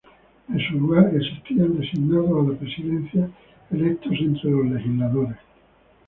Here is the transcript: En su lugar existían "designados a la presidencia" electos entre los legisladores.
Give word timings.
En 0.51 0.59
su 0.67 0.79
lugar 0.79 1.13
existían 1.15 1.79
"designados 1.79 2.31
a 2.31 2.51
la 2.51 2.57
presidencia" 2.57 3.29
electos 3.69 4.13
entre 4.19 4.49
los 4.49 4.65
legisladores. 4.65 5.37